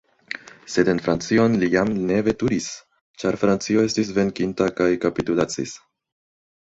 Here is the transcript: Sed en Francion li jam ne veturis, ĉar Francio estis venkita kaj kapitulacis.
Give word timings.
Sed 0.75 0.87
en 0.93 1.01
Francion 1.07 1.57
li 1.63 1.67
jam 1.73 1.91
ne 2.11 2.17
veturis, 2.29 2.69
ĉar 3.25 3.37
Francio 3.43 3.85
estis 3.91 4.11
venkita 4.19 4.71
kaj 4.81 4.89
kapitulacis. 5.05 5.77